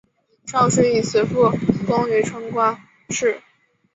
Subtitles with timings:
[0.47, 1.51] 少时以辞赋
[1.85, 2.75] 贡于春官
[3.11, 3.39] 氏。